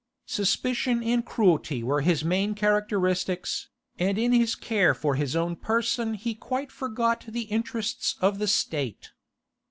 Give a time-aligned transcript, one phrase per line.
[0.25, 3.69] Suspicion and cruelty were his main characteristics,
[3.99, 8.47] and in his care for his own person he quite forgot the interests of the
[8.47, 9.11] State.